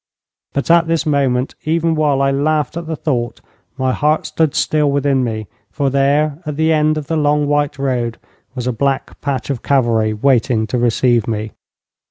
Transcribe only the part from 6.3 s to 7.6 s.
at the end of the long